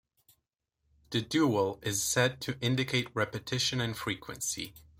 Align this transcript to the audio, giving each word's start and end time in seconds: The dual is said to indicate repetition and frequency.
The 1.11 1.21
dual 1.21 1.77
is 1.83 2.01
said 2.03 2.41
to 2.41 2.57
indicate 2.59 3.11
repetition 3.15 3.79
and 3.79 3.95
frequency. 3.95 4.73